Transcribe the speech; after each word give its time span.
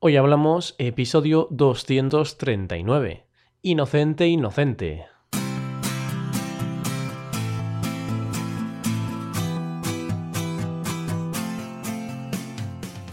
Hoy 0.00 0.16
hablamos 0.16 0.76
episodio 0.78 1.48
239. 1.50 3.24
Inocente, 3.62 4.28
inocente. 4.28 5.06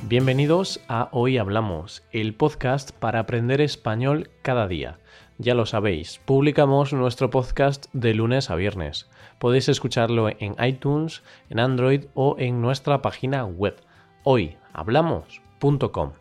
Bienvenidos 0.07 0.79
a 0.87 1.09
Hoy 1.11 1.39
Hablamos, 1.39 2.03
el 2.11 2.35
podcast 2.35 2.91
para 2.91 3.21
aprender 3.21 3.61
español 3.61 4.29
cada 4.43 4.67
día. 4.67 4.99
Ya 5.39 5.55
lo 5.55 5.65
sabéis, 5.65 6.21
publicamos 6.23 6.93
nuestro 6.93 7.31
podcast 7.31 7.87
de 7.93 8.13
lunes 8.13 8.51
a 8.51 8.55
viernes. 8.55 9.09
Podéis 9.39 9.69
escucharlo 9.69 10.29
en 10.29 10.55
iTunes, 10.63 11.23
en 11.49 11.61
Android 11.61 12.05
o 12.13 12.35
en 12.37 12.61
nuestra 12.61 13.01
página 13.01 13.43
web 13.43 13.75
hoyhablamos.com. 14.21 16.11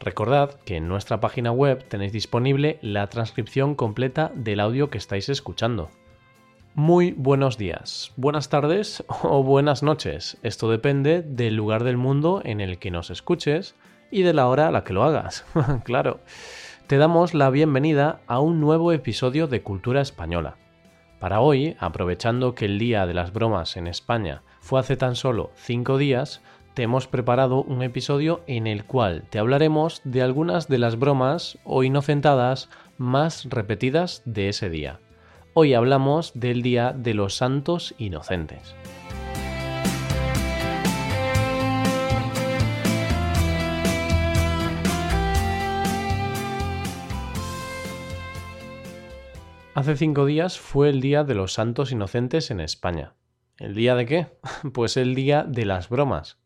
Recordad 0.00 0.54
que 0.64 0.76
en 0.76 0.88
nuestra 0.88 1.20
página 1.20 1.52
web 1.52 1.84
tenéis 1.84 2.12
disponible 2.12 2.78
la 2.80 3.06
transcripción 3.08 3.74
completa 3.74 4.32
del 4.34 4.60
audio 4.60 4.88
que 4.88 4.96
estáis 4.96 5.28
escuchando. 5.28 5.90
Muy 6.74 7.12
buenos 7.12 7.58
días, 7.58 8.12
buenas 8.16 8.48
tardes 8.48 9.04
o 9.22 9.42
buenas 9.42 9.82
noches. 9.82 10.38
Esto 10.42 10.70
depende 10.70 11.20
del 11.20 11.54
lugar 11.54 11.84
del 11.84 11.98
mundo 11.98 12.40
en 12.46 12.62
el 12.62 12.78
que 12.78 12.90
nos 12.90 13.10
escuches 13.10 13.76
y 14.10 14.22
de 14.22 14.32
la 14.32 14.46
hora 14.46 14.68
a 14.68 14.70
la 14.70 14.84
que 14.84 14.94
lo 14.94 15.04
hagas. 15.04 15.44
claro. 15.84 16.20
Te 16.86 16.96
damos 16.96 17.34
la 17.34 17.50
bienvenida 17.50 18.20
a 18.26 18.40
un 18.40 18.58
nuevo 18.58 18.92
episodio 18.92 19.48
de 19.48 19.62
Cultura 19.62 20.00
Española. 20.00 20.56
Para 21.20 21.40
hoy, 21.40 21.76
aprovechando 21.78 22.54
que 22.54 22.64
el 22.64 22.78
Día 22.78 23.06
de 23.06 23.12
las 23.12 23.34
Bromas 23.34 23.76
en 23.76 23.86
España 23.86 24.42
fue 24.60 24.80
hace 24.80 24.96
tan 24.96 25.14
solo 25.14 25.50
5 25.56 25.98
días, 25.98 26.40
te 26.74 26.82
hemos 26.82 27.06
preparado 27.06 27.62
un 27.62 27.82
episodio 27.82 28.42
en 28.46 28.66
el 28.66 28.84
cual 28.84 29.24
te 29.30 29.38
hablaremos 29.38 30.00
de 30.04 30.22
algunas 30.22 30.68
de 30.68 30.78
las 30.78 30.98
bromas 30.98 31.58
o 31.64 31.82
inocentadas 31.82 32.68
más 32.98 33.46
repetidas 33.50 34.22
de 34.24 34.48
ese 34.48 34.70
día. 34.70 35.00
Hoy 35.52 35.74
hablamos 35.74 36.32
del 36.34 36.62
Día 36.62 36.92
de 36.96 37.14
los 37.14 37.36
Santos 37.36 37.94
Inocentes. 37.98 38.74
Hace 49.74 49.96
cinco 49.96 50.26
días 50.26 50.58
fue 50.58 50.90
el 50.90 51.00
Día 51.00 51.24
de 51.24 51.34
los 51.34 51.54
Santos 51.54 51.90
Inocentes 51.90 52.50
en 52.50 52.60
España. 52.60 53.14
¿El 53.56 53.74
día 53.74 53.94
de 53.94 54.06
qué? 54.06 54.26
Pues 54.72 54.96
el 54.96 55.14
día 55.14 55.44
de 55.44 55.64
las 55.64 55.88
bromas. 55.88 56.38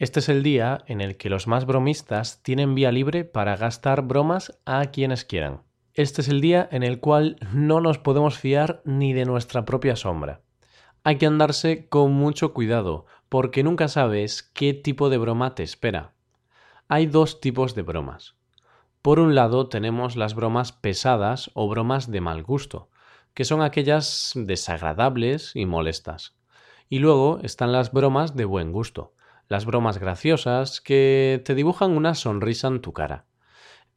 Este 0.00 0.20
es 0.20 0.30
el 0.30 0.42
día 0.42 0.82
en 0.86 1.02
el 1.02 1.18
que 1.18 1.28
los 1.28 1.46
más 1.46 1.66
bromistas 1.66 2.42
tienen 2.42 2.74
vía 2.74 2.90
libre 2.90 3.26
para 3.26 3.54
gastar 3.58 4.00
bromas 4.00 4.58
a 4.64 4.86
quienes 4.86 5.26
quieran. 5.26 5.60
Este 5.92 6.22
es 6.22 6.28
el 6.28 6.40
día 6.40 6.66
en 6.72 6.82
el 6.82 7.00
cual 7.00 7.36
no 7.52 7.82
nos 7.82 7.98
podemos 7.98 8.38
fiar 8.38 8.80
ni 8.86 9.12
de 9.12 9.26
nuestra 9.26 9.66
propia 9.66 9.96
sombra. 9.96 10.40
Hay 11.04 11.18
que 11.18 11.26
andarse 11.26 11.86
con 11.90 12.14
mucho 12.14 12.54
cuidado, 12.54 13.04
porque 13.28 13.62
nunca 13.62 13.88
sabes 13.88 14.42
qué 14.42 14.72
tipo 14.72 15.10
de 15.10 15.18
broma 15.18 15.54
te 15.54 15.64
espera. 15.64 16.14
Hay 16.88 17.04
dos 17.04 17.42
tipos 17.42 17.74
de 17.74 17.82
bromas. 17.82 18.36
Por 19.02 19.20
un 19.20 19.34
lado 19.34 19.68
tenemos 19.68 20.16
las 20.16 20.34
bromas 20.34 20.72
pesadas 20.72 21.50
o 21.52 21.68
bromas 21.68 22.10
de 22.10 22.22
mal 22.22 22.42
gusto, 22.42 22.88
que 23.34 23.44
son 23.44 23.60
aquellas 23.60 24.32
desagradables 24.34 25.54
y 25.54 25.66
molestas. 25.66 26.38
Y 26.88 27.00
luego 27.00 27.38
están 27.42 27.70
las 27.70 27.92
bromas 27.92 28.34
de 28.34 28.46
buen 28.46 28.72
gusto, 28.72 29.12
las 29.50 29.66
bromas 29.66 29.98
graciosas 29.98 30.80
que 30.80 31.42
te 31.44 31.56
dibujan 31.56 31.90
una 31.90 32.14
sonrisa 32.14 32.68
en 32.68 32.80
tu 32.80 32.92
cara. 32.92 33.26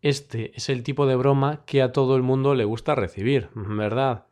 Este 0.02 0.52
es 0.58 0.68
el 0.68 0.82
tipo 0.82 1.06
de 1.06 1.16
broma 1.16 1.64
que 1.68 1.84
a 1.84 1.92
todo 1.92 2.16
el 2.16 2.24
mundo 2.24 2.56
le 2.56 2.66
gusta 2.66 2.96
recibir, 2.96 3.50
¿verdad? 3.54 4.26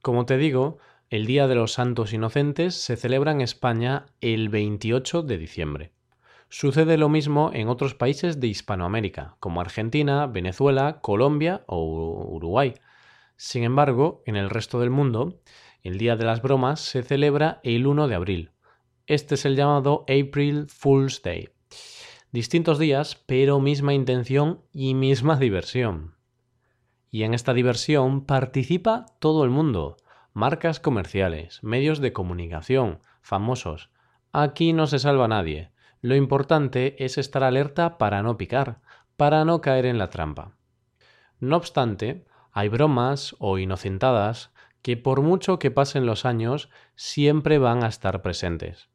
Como 0.00 0.26
te 0.26 0.36
digo, 0.36 0.78
el 1.10 1.26
Día 1.26 1.48
de 1.48 1.56
los 1.56 1.72
Santos 1.72 2.12
Inocentes 2.12 2.76
se 2.76 2.96
celebra 2.96 3.32
en 3.32 3.40
España 3.40 4.06
el 4.20 4.48
28 4.48 5.22
de 5.22 5.38
diciembre. 5.38 5.92
Sucede 6.48 6.98
lo 6.98 7.08
mismo 7.08 7.50
en 7.52 7.66
otros 7.66 7.96
países 7.96 8.38
de 8.38 8.46
Hispanoamérica, 8.46 9.34
como 9.40 9.60
Argentina, 9.60 10.28
Venezuela, 10.28 11.00
Colombia 11.00 11.64
o 11.66 12.28
Uruguay. 12.30 12.74
Sin 13.34 13.64
embargo, 13.64 14.22
en 14.24 14.36
el 14.36 14.50
resto 14.50 14.78
del 14.78 14.90
mundo, 14.90 15.40
el 15.82 15.98
Día 15.98 16.14
de 16.14 16.26
las 16.26 16.42
Bromas 16.42 16.78
se 16.78 17.02
celebra 17.02 17.58
el 17.64 17.88
1 17.88 18.06
de 18.06 18.14
abril, 18.14 18.52
este 19.08 19.36
es 19.36 19.46
el 19.46 19.56
llamado 19.56 20.02
April 20.02 20.66
Fool's 20.68 21.22
Day. 21.22 21.48
Distintos 22.30 22.78
días, 22.78 23.16
pero 23.24 23.58
misma 23.58 23.94
intención 23.94 24.60
y 24.70 24.92
misma 24.92 25.36
diversión. 25.36 26.14
Y 27.10 27.22
en 27.22 27.32
esta 27.32 27.54
diversión 27.54 28.26
participa 28.26 29.06
todo 29.18 29.44
el 29.44 29.50
mundo, 29.50 29.96
marcas 30.34 30.78
comerciales, 30.78 31.64
medios 31.64 32.00
de 32.00 32.12
comunicación, 32.12 33.00
famosos. 33.22 33.88
Aquí 34.32 34.74
no 34.74 34.86
se 34.86 34.98
salva 34.98 35.26
nadie. 35.26 35.70
Lo 36.02 36.14
importante 36.14 37.02
es 37.02 37.16
estar 37.16 37.44
alerta 37.44 37.96
para 37.96 38.22
no 38.22 38.36
picar, 38.36 38.82
para 39.16 39.46
no 39.46 39.62
caer 39.62 39.86
en 39.86 39.96
la 39.96 40.10
trampa. 40.10 40.52
No 41.40 41.56
obstante, 41.56 42.26
hay 42.52 42.68
bromas 42.68 43.34
o 43.38 43.56
inocentadas 43.56 44.52
que 44.82 44.98
por 44.98 45.22
mucho 45.22 45.58
que 45.58 45.70
pasen 45.70 46.04
los 46.04 46.26
años 46.26 46.68
siempre 46.94 47.58
van 47.58 47.82
a 47.82 47.88
estar 47.88 48.20
presentes 48.20 48.90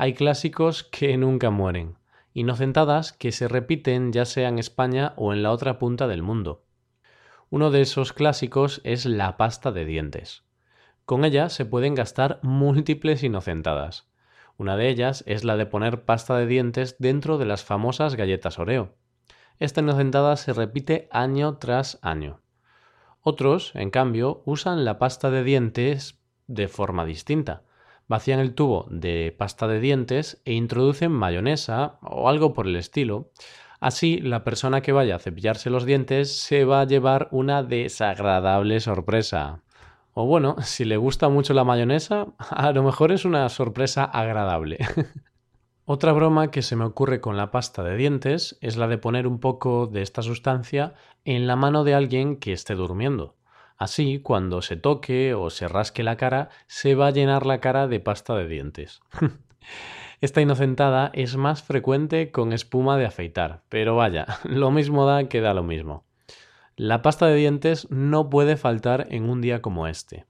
hay 0.00 0.14
clásicos 0.14 0.84
que 0.84 1.16
nunca 1.16 1.50
mueren, 1.50 1.96
inocentadas 2.32 3.12
que 3.12 3.32
se 3.32 3.48
repiten 3.48 4.12
ya 4.12 4.26
sea 4.26 4.48
en 4.48 4.60
España 4.60 5.12
o 5.16 5.32
en 5.32 5.42
la 5.42 5.50
otra 5.50 5.80
punta 5.80 6.06
del 6.06 6.22
mundo. 6.22 6.62
Uno 7.50 7.72
de 7.72 7.80
esos 7.80 8.12
clásicos 8.12 8.80
es 8.84 9.06
la 9.06 9.36
pasta 9.36 9.72
de 9.72 9.84
dientes. 9.84 10.44
Con 11.04 11.24
ella 11.24 11.48
se 11.48 11.64
pueden 11.64 11.96
gastar 11.96 12.38
múltiples 12.42 13.24
inocentadas. 13.24 14.08
Una 14.56 14.76
de 14.76 14.88
ellas 14.88 15.24
es 15.26 15.42
la 15.42 15.56
de 15.56 15.66
poner 15.66 16.04
pasta 16.04 16.36
de 16.36 16.46
dientes 16.46 16.94
dentro 17.00 17.36
de 17.36 17.46
las 17.46 17.64
famosas 17.64 18.14
galletas 18.14 18.60
Oreo. 18.60 18.94
Esta 19.58 19.80
inocentada 19.80 20.36
se 20.36 20.52
repite 20.52 21.08
año 21.10 21.56
tras 21.56 21.98
año. 22.02 22.40
Otros, 23.20 23.72
en 23.74 23.90
cambio, 23.90 24.42
usan 24.44 24.84
la 24.84 25.00
pasta 25.00 25.32
de 25.32 25.42
dientes 25.42 26.20
de 26.46 26.68
forma 26.68 27.04
distinta 27.04 27.64
vacían 28.08 28.40
el 28.40 28.54
tubo 28.54 28.86
de 28.90 29.34
pasta 29.38 29.68
de 29.68 29.80
dientes 29.80 30.42
e 30.44 30.54
introducen 30.54 31.12
mayonesa 31.12 31.98
o 32.02 32.28
algo 32.28 32.54
por 32.54 32.66
el 32.66 32.76
estilo. 32.76 33.30
Así, 33.80 34.18
la 34.18 34.42
persona 34.42 34.80
que 34.80 34.92
vaya 34.92 35.16
a 35.16 35.20
cepillarse 35.20 35.70
los 35.70 35.84
dientes 35.84 36.36
se 36.36 36.64
va 36.64 36.80
a 36.80 36.86
llevar 36.86 37.28
una 37.30 37.62
desagradable 37.62 38.80
sorpresa. 38.80 39.62
O 40.14 40.26
bueno, 40.26 40.56
si 40.62 40.84
le 40.84 40.96
gusta 40.96 41.28
mucho 41.28 41.54
la 41.54 41.64
mayonesa, 41.64 42.26
a 42.50 42.72
lo 42.72 42.82
mejor 42.82 43.12
es 43.12 43.24
una 43.24 43.48
sorpresa 43.48 44.04
agradable. 44.04 44.78
Otra 45.84 46.12
broma 46.12 46.50
que 46.50 46.60
se 46.60 46.76
me 46.76 46.84
ocurre 46.84 47.22
con 47.22 47.38
la 47.38 47.50
pasta 47.50 47.82
de 47.82 47.96
dientes 47.96 48.58
es 48.60 48.76
la 48.76 48.88
de 48.88 48.98
poner 48.98 49.26
un 49.26 49.40
poco 49.40 49.86
de 49.86 50.02
esta 50.02 50.20
sustancia 50.20 50.92
en 51.24 51.46
la 51.46 51.56
mano 51.56 51.82
de 51.82 51.94
alguien 51.94 52.36
que 52.36 52.52
esté 52.52 52.74
durmiendo. 52.74 53.37
Así, 53.78 54.18
cuando 54.18 54.60
se 54.60 54.76
toque 54.76 55.34
o 55.34 55.50
se 55.50 55.68
rasque 55.68 56.02
la 56.02 56.16
cara, 56.16 56.48
se 56.66 56.96
va 56.96 57.06
a 57.06 57.10
llenar 57.12 57.46
la 57.46 57.60
cara 57.60 57.86
de 57.86 58.00
pasta 58.00 58.34
de 58.34 58.48
dientes. 58.48 59.00
Esta 60.20 60.40
inocentada 60.40 61.12
es 61.14 61.36
más 61.36 61.62
frecuente 61.62 62.32
con 62.32 62.52
espuma 62.52 62.96
de 62.96 63.06
afeitar, 63.06 63.62
pero 63.68 63.94
vaya, 63.94 64.26
lo 64.44 64.72
mismo 64.72 65.06
da 65.06 65.28
que 65.28 65.40
da 65.40 65.54
lo 65.54 65.62
mismo. 65.62 66.04
La 66.74 67.02
pasta 67.02 67.26
de 67.26 67.36
dientes 67.36 67.88
no 67.88 68.28
puede 68.28 68.56
faltar 68.56 69.06
en 69.10 69.30
un 69.30 69.40
día 69.40 69.62
como 69.62 69.86
este. 69.86 70.26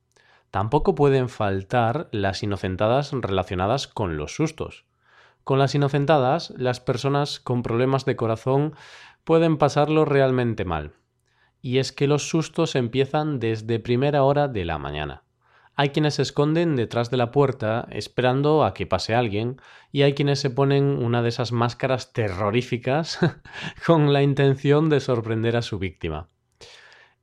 Tampoco 0.50 0.94
pueden 0.94 1.30
faltar 1.30 2.08
las 2.12 2.42
inocentadas 2.42 3.12
relacionadas 3.12 3.88
con 3.88 4.18
los 4.18 4.34
sustos. 4.34 4.84
Con 5.42 5.58
las 5.58 5.74
inocentadas, 5.74 6.52
las 6.58 6.80
personas 6.80 7.40
con 7.40 7.62
problemas 7.62 8.04
de 8.04 8.16
corazón 8.16 8.74
pueden 9.24 9.56
pasarlo 9.56 10.04
realmente 10.04 10.66
mal 10.66 10.92
y 11.62 11.78
es 11.78 11.92
que 11.92 12.06
los 12.06 12.28
sustos 12.28 12.74
empiezan 12.74 13.38
desde 13.40 13.78
primera 13.78 14.22
hora 14.22 14.48
de 14.48 14.64
la 14.64 14.78
mañana. 14.78 15.24
Hay 15.74 15.90
quienes 15.90 16.14
se 16.14 16.22
esconden 16.22 16.74
detrás 16.74 17.08
de 17.08 17.16
la 17.16 17.30
puerta 17.30 17.86
esperando 17.92 18.64
a 18.64 18.74
que 18.74 18.86
pase 18.86 19.14
alguien 19.14 19.60
y 19.92 20.02
hay 20.02 20.14
quienes 20.14 20.40
se 20.40 20.50
ponen 20.50 20.84
una 20.84 21.22
de 21.22 21.28
esas 21.28 21.52
máscaras 21.52 22.12
terroríficas 22.12 23.20
con 23.86 24.12
la 24.12 24.22
intención 24.24 24.88
de 24.88 24.98
sorprender 24.98 25.56
a 25.56 25.62
su 25.62 25.78
víctima. 25.78 26.30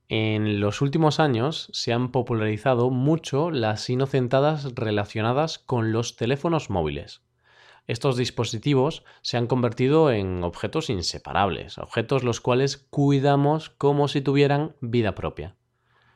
En 0.08 0.62
los 0.62 0.82
últimos 0.82 1.20
años 1.20 1.70
se 1.74 1.92
han 1.92 2.12
popularizado 2.14 2.92
mucho 2.92 3.52
las 3.52 3.90
inocentadas 3.90 4.74
relacionadas 4.76 5.60
con 5.60 5.92
los 5.92 6.16
teléfonos 6.16 6.70
móviles. 6.70 7.25
Estos 7.88 8.18
dispositivos 8.18 9.04
se 9.22 9.38
han 9.38 9.46
convertido 9.46 10.12
en 10.12 10.44
objetos 10.44 10.90
inseparables, 10.90 11.78
objetos 11.78 12.24
los 12.24 12.42
cuales 12.42 12.78
cuidamos 12.78 13.70
como 13.70 14.08
si 14.08 14.22
tuvieran 14.22 14.76
vida 14.82 15.14
propia. 15.14 15.56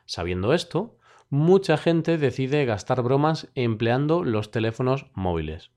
Sabiendo 0.04 0.52
esto, 0.52 0.98
mucha 1.28 1.76
gente 1.76 2.18
decide 2.18 2.64
gastar 2.64 3.02
bromas 3.02 3.48
empleando 3.54 4.24
los 4.24 4.50
teléfonos 4.50 5.06
móviles. 5.14 5.70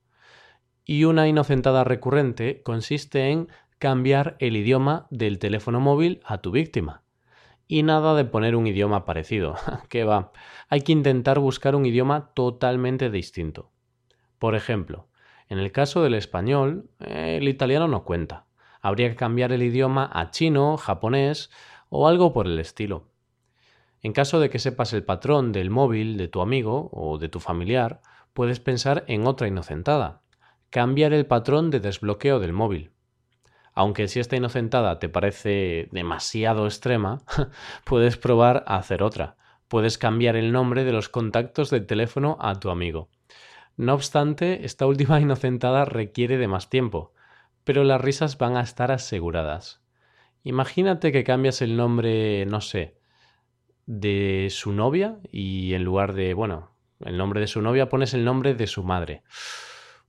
Y 0.84 1.04
una 1.04 1.28
inocentada 1.28 1.84
recurrente 1.84 2.60
consiste 2.62 3.28
en 3.30 3.48
cambiar 3.78 4.36
el 4.40 4.56
idioma 4.56 5.06
del 5.10 5.38
teléfono 5.38 5.78
móvil 5.78 6.20
a 6.24 6.38
tu 6.38 6.50
víctima. 6.50 7.02
Y 7.68 7.84
nada 7.84 8.14
de 8.14 8.24
poner 8.24 8.56
un 8.56 8.66
idioma 8.66 9.04
parecido. 9.04 9.54
que 9.88 10.04
va. 10.04 10.32
Hay 10.68 10.80
que 10.80 10.92
intentar 10.92 11.38
buscar 11.38 11.76
un 11.76 11.86
idioma 11.86 12.32
totalmente 12.34 13.10
distinto. 13.10 13.70
Por 14.38 14.56
ejemplo, 14.56 15.08
en 15.48 15.58
el 15.58 15.72
caso 15.72 16.02
del 16.02 16.14
español, 16.14 16.90
el 17.00 17.48
italiano 17.48 17.88
no 17.88 18.04
cuenta. 18.04 18.46
Habría 18.80 19.10
que 19.10 19.16
cambiar 19.16 19.52
el 19.52 19.62
idioma 19.62 20.10
a 20.12 20.30
chino, 20.30 20.76
japonés 20.76 21.50
o 21.88 22.08
algo 22.08 22.32
por 22.32 22.46
el 22.46 22.58
estilo. 22.58 23.08
En 24.02 24.12
caso 24.12 24.40
de 24.40 24.50
que 24.50 24.58
sepas 24.58 24.92
el 24.92 25.04
patrón 25.04 25.52
del 25.52 25.70
móvil 25.70 26.18
de 26.18 26.28
tu 26.28 26.42
amigo 26.42 26.90
o 26.92 27.18
de 27.18 27.28
tu 27.28 27.40
familiar, 27.40 28.02
puedes 28.34 28.60
pensar 28.60 29.04
en 29.06 29.26
otra 29.26 29.48
inocentada. 29.48 30.20
Cambiar 30.70 31.12
el 31.12 31.24
patrón 31.24 31.70
de 31.70 31.80
desbloqueo 31.80 32.40
del 32.40 32.52
móvil. 32.52 32.90
Aunque 33.72 34.08
si 34.08 34.20
esta 34.20 34.36
inocentada 34.36 34.98
te 34.98 35.08
parece 35.08 35.88
demasiado 35.90 36.66
extrema, 36.66 37.22
puedes 37.84 38.16
probar 38.16 38.64
a 38.66 38.76
hacer 38.76 39.02
otra. 39.02 39.36
Puedes 39.68 39.98
cambiar 39.98 40.36
el 40.36 40.52
nombre 40.52 40.84
de 40.84 40.92
los 40.92 41.08
contactos 41.08 41.70
del 41.70 41.86
teléfono 41.86 42.36
a 42.40 42.60
tu 42.60 42.70
amigo. 42.70 43.08
No 43.76 43.94
obstante, 43.94 44.64
esta 44.64 44.86
última 44.86 45.20
inocentada 45.22 45.84
requiere 45.84 46.38
de 46.38 46.48
más 46.48 46.70
tiempo, 46.70 47.12
pero 47.64 47.84
las 47.84 48.00
risas 48.00 48.38
van 48.38 48.56
a 48.56 48.62
estar 48.62 48.92
aseguradas. 48.92 49.82
Imagínate 50.42 51.10
que 51.10 51.24
cambias 51.24 51.62
el 51.62 51.76
nombre, 51.76 52.44
no 52.46 52.60
sé, 52.60 52.98
de 53.86 54.48
su 54.50 54.72
novia 54.72 55.18
y 55.32 55.74
en 55.74 55.84
lugar 55.84 56.12
de, 56.12 56.34
bueno, 56.34 56.76
el 57.00 57.16
nombre 57.16 57.40
de 57.40 57.46
su 57.46 57.62
novia 57.62 57.88
pones 57.88 58.14
el 58.14 58.24
nombre 58.24 58.54
de 58.54 58.66
su 58.66 58.84
madre. 58.84 59.22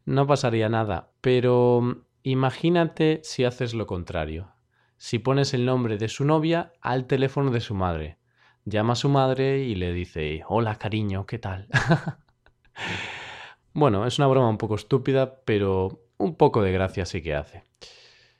No 0.06 0.28
pasaría 0.28 0.70
nada, 0.70 1.12
pero 1.22 2.04
imagínate 2.24 3.22
si 3.24 3.46
haces 3.46 3.74
lo 3.74 3.88
contrario. 3.88 4.52
Si 4.98 5.20
pones 5.20 5.54
el 5.54 5.66
nombre 5.66 5.98
de 5.98 6.10
su 6.10 6.26
novia 6.26 6.74
al 6.82 7.08
teléfono 7.08 7.52
de 7.52 7.60
su 7.60 7.74
madre. 7.74 8.18
Llama 8.66 8.94
a 8.94 8.98
su 8.98 9.10
madre 9.10 9.60
y 9.60 9.76
le 9.76 9.94
dice, 9.94 10.44
hola 10.48 10.76
cariño, 10.76 11.26
¿qué 11.26 11.40
tal? 11.40 11.68
Bueno, 13.75 14.07
es 14.07 14.19
una 14.19 14.27
broma 14.27 14.48
un 14.48 14.57
poco 14.57 14.75
estúpida, 14.75 15.42
pero 15.44 16.00
un 16.18 16.36
poco 16.36 16.62
de 16.62 16.72
gracia 16.72 17.06
sí 17.06 17.22
que 17.22 17.36
hace. 17.36 17.66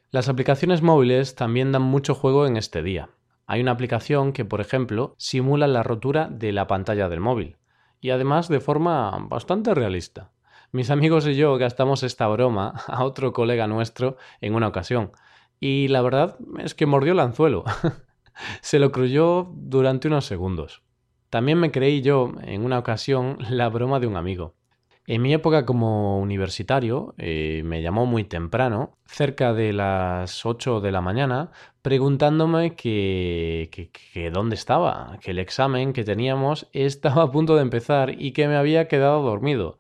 Las 0.10 0.30
aplicaciones 0.30 0.82
móviles 0.82 1.36
también 1.36 1.74
dan 1.74 1.82
mucho 1.82 2.16
juego 2.16 2.48
en 2.48 2.56
este 2.56 2.82
día. 2.82 3.10
Hay 3.46 3.60
una 3.60 3.72
aplicación 3.72 4.32
que, 4.32 4.46
por 4.46 4.62
ejemplo, 4.62 5.14
simula 5.18 5.68
la 5.68 5.84
rotura 5.84 6.30
de 6.32 6.54
la 6.54 6.68
pantalla 6.68 7.10
del 7.10 7.20
móvil, 7.20 7.58
y 8.00 8.12
además 8.12 8.48
de 8.48 8.62
forma 8.62 9.28
bastante 9.28 9.74
realista. 9.74 10.32
Mis 10.72 10.90
amigos 10.90 11.28
y 11.28 11.36
yo 11.36 11.58
gastamos 11.58 12.04
esta 12.04 12.30
broma 12.30 12.70
a 12.88 13.04
otro 13.04 13.34
colega 13.34 13.68
nuestro 13.68 14.16
en 14.40 14.56
una 14.56 14.70
ocasión, 14.70 15.12
y 15.60 15.90
la 15.90 16.02
verdad 16.02 16.38
es 16.60 16.76
que 16.76 16.86
mordió 16.86 17.12
el 17.12 17.20
anzuelo. 17.20 17.66
Se 18.62 18.80
lo 18.80 18.94
creyó 18.94 19.52
durante 19.54 20.08
unos 20.08 20.26
segundos. 20.26 20.82
También 21.30 21.60
me 21.60 21.72
creí 21.72 22.02
yo, 22.02 22.32
en 22.42 22.64
una 22.64 22.80
ocasión, 22.80 23.38
la 23.50 23.68
broma 23.68 24.00
de 24.00 24.08
un 24.08 24.16
amigo. 24.16 24.56
En 25.08 25.22
mi 25.22 25.34
época 25.34 25.68
como 25.68 26.20
universitario 26.20 27.14
eh, 27.20 27.62
me 27.64 27.84
llamó 27.84 28.08
muy 28.08 28.24
temprano, 28.24 28.98
cerca 29.06 29.54
de 29.54 29.72
las 29.72 30.48
8 30.48 30.82
de 30.82 30.92
la 30.92 31.02
mañana, 31.02 31.52
preguntándome 31.84 32.76
que, 32.76 33.70
que, 34.14 34.32
dónde 34.32 34.56
estaba, 34.56 35.20
que 35.22 35.32
el 35.32 35.38
examen 35.40 35.94
que 35.94 36.04
teníamos 36.04 36.68
estaba 36.74 37.24
a 37.24 37.32
punto 37.32 37.56
de 37.56 37.62
empezar 37.62 38.20
y 38.20 38.32
que 38.32 38.48
me 38.48 38.56
había 38.56 38.88
quedado 38.88 39.22
dormido. 39.22 39.78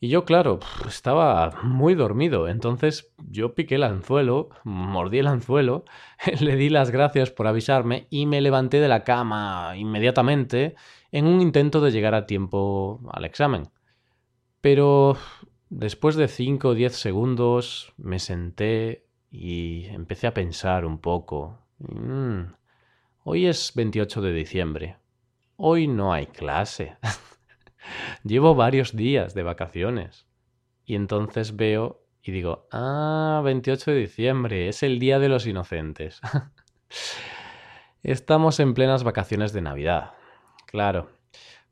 Y 0.00 0.08
yo, 0.08 0.24
claro, 0.24 0.60
estaba 0.86 1.58
muy 1.62 1.94
dormido, 1.94 2.48
entonces 2.48 3.12
yo 3.30 3.54
piqué 3.54 3.74
el 3.74 3.82
anzuelo, 3.82 4.48
mordí 4.64 5.18
el 5.18 5.26
anzuelo, 5.26 5.84
le 6.40 6.56
di 6.56 6.70
las 6.70 6.90
gracias 6.90 7.30
por 7.30 7.46
avisarme 7.46 8.06
y 8.08 8.24
me 8.26 8.40
levanté 8.40 8.80
de 8.80 8.88
la 8.88 9.04
cama 9.04 9.74
inmediatamente 9.76 10.76
en 11.12 11.26
un 11.26 11.42
intento 11.42 11.80
de 11.82 11.90
llegar 11.90 12.14
a 12.14 12.26
tiempo 12.26 13.00
al 13.12 13.26
examen. 13.26 13.68
Pero 14.60 15.16
después 15.70 16.16
de 16.16 16.28
5 16.28 16.68
o 16.68 16.74
10 16.74 16.94
segundos 16.94 17.92
me 17.96 18.18
senté 18.18 19.06
y 19.30 19.86
empecé 19.86 20.26
a 20.26 20.34
pensar 20.34 20.84
un 20.84 20.98
poco. 20.98 21.58
Mm, 21.78 22.52
hoy 23.24 23.46
es 23.46 23.72
28 23.74 24.20
de 24.22 24.32
diciembre. 24.32 24.96
Hoy 25.56 25.86
no 25.86 26.12
hay 26.12 26.26
clase. 26.26 26.96
Llevo 28.24 28.54
varios 28.54 28.96
días 28.96 29.34
de 29.34 29.42
vacaciones. 29.42 30.26
Y 30.84 30.94
entonces 30.94 31.56
veo 31.56 32.02
y 32.22 32.32
digo, 32.32 32.66
ah, 32.72 33.40
28 33.44 33.90
de 33.92 33.96
diciembre, 33.98 34.68
es 34.68 34.82
el 34.82 34.98
Día 34.98 35.18
de 35.18 35.28
los 35.28 35.46
Inocentes. 35.46 36.20
Estamos 38.02 38.60
en 38.60 38.74
plenas 38.74 39.04
vacaciones 39.04 39.52
de 39.52 39.62
Navidad. 39.62 40.12
Claro, 40.66 41.10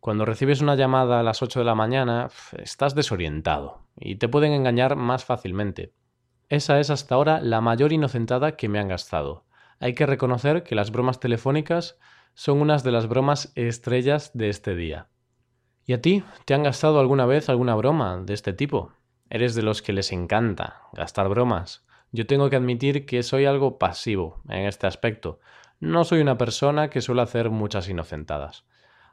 cuando 0.07 0.25
recibes 0.25 0.61
una 0.61 0.77
llamada 0.77 1.19
a 1.19 1.25
las 1.25 1.43
8 1.43 1.59
de 1.59 1.65
la 1.65 1.75
mañana, 1.75 2.29
estás 2.59 2.95
desorientado 2.95 3.89
y 3.97 4.15
te 4.15 4.29
pueden 4.29 4.53
engañar 4.53 4.95
más 4.95 5.25
fácilmente. 5.25 5.95
Esa 6.49 6.79
es 6.79 6.91
hasta 6.91 7.17
ahora 7.17 7.41
la 7.41 7.61
mayor 7.61 7.93
inocentada 7.93 8.57
que 8.57 8.69
me 8.69 8.79
han 8.79 8.87
gastado. 8.87 9.47
Hay 9.81 9.95
que 9.95 10.07
reconocer 10.07 10.63
que 10.63 10.77
las 10.77 10.93
bromas 10.93 11.19
telefónicas 11.19 11.99
son 12.35 12.61
unas 12.61 12.85
de 12.85 12.93
las 12.93 13.09
bromas 13.09 13.51
estrellas 13.57 14.31
de 14.33 14.49
este 14.49 14.77
día. 14.77 15.09
¿Y 15.85 15.95
a 15.95 16.01
ti? 16.01 16.23
¿Te 16.45 16.55
han 16.55 16.63
gastado 16.63 17.01
alguna 17.01 17.27
vez 17.27 17.49
alguna 17.49 17.75
broma 17.75 18.23
de 18.25 18.35
este 18.35 18.53
tipo? 18.53 18.93
¿Eres 19.29 19.57
de 19.57 19.63
los 19.63 19.83
que 19.83 19.93
les 19.93 20.13
encanta 20.13 20.83
gastar 20.93 21.29
bromas? 21.29 21.85
Yo 22.13 22.29
tengo 22.29 22.49
que 22.49 22.55
admitir 22.55 23.07
que 23.07 23.25
soy 23.25 23.45
algo 23.45 23.77
pasivo 23.77 24.41
en 24.49 24.67
este 24.67 24.87
aspecto. 24.87 25.41
No 25.81 26.05
soy 26.05 26.21
una 26.21 26.39
persona 26.39 26.91
que 26.91 27.01
suele 27.01 27.23
hacer 27.23 27.51
muchas 27.51 27.89
inocentadas. 27.89 28.67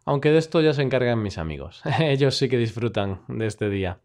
Aunque 0.06 0.32
de 0.32 0.38
esto 0.38 0.62
ya 0.62 0.74
se 0.74 0.82
encargan 0.82 1.22
mis 1.22 1.38
amigos. 1.38 1.82
Ellos 2.00 2.36
sí 2.36 2.50
que 2.50 2.58
disfrutan 2.58 3.22
de 3.28 3.48
este 3.48 3.70
día. 3.70 4.00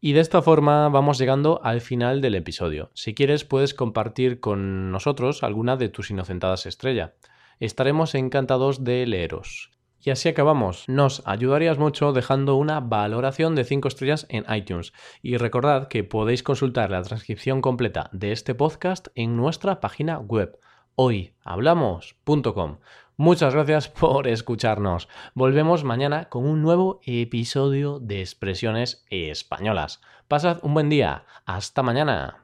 Y 0.00 0.12
de 0.12 0.20
esta 0.20 0.42
forma 0.42 0.88
vamos 0.90 1.18
llegando 1.18 1.60
al 1.64 1.80
final 1.80 2.20
del 2.20 2.34
episodio. 2.34 2.90
Si 2.94 3.14
quieres 3.14 3.44
puedes 3.44 3.72
compartir 3.72 4.38
con 4.38 4.92
nosotros 4.92 5.42
alguna 5.42 5.76
de 5.76 5.88
tus 5.88 6.10
inocentadas 6.10 6.66
estrella. 6.66 7.14
Estaremos 7.58 8.14
encantados 8.14 8.84
de 8.84 9.06
leeros. 9.06 9.70
Y 10.04 10.10
así 10.10 10.28
acabamos. 10.28 10.84
Nos 10.86 11.22
ayudarías 11.24 11.78
mucho 11.78 12.12
dejando 12.12 12.56
una 12.56 12.80
valoración 12.80 13.54
de 13.54 13.64
5 13.64 13.88
estrellas 13.88 14.26
en 14.28 14.44
iTunes. 14.54 14.92
Y 15.22 15.38
recordad 15.38 15.88
que 15.88 16.04
podéis 16.04 16.42
consultar 16.42 16.90
la 16.90 17.00
transcripción 17.00 17.62
completa 17.62 18.10
de 18.12 18.32
este 18.32 18.54
podcast 18.54 19.08
en 19.14 19.36
nuestra 19.38 19.80
página 19.80 20.18
web 20.18 20.58
hoyhablamos.com. 20.96 22.78
Muchas 23.16 23.54
gracias 23.54 23.88
por 23.88 24.26
escucharnos. 24.26 25.08
Volvemos 25.34 25.84
mañana 25.84 26.28
con 26.28 26.46
un 26.46 26.62
nuevo 26.62 27.00
episodio 27.04 28.00
de 28.00 28.20
Expresiones 28.20 29.04
Españolas. 29.08 30.00
Pasad 30.26 30.58
un 30.62 30.74
buen 30.74 30.88
día. 30.88 31.24
Hasta 31.46 31.84
mañana. 31.84 32.43